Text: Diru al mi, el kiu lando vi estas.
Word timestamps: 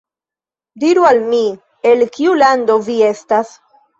Diru 0.83 1.05
al 1.09 1.19
mi, 1.33 1.41
el 1.91 2.01
kiu 2.17 2.39
lando 2.39 2.79
vi 2.87 2.97
estas. 3.13 3.53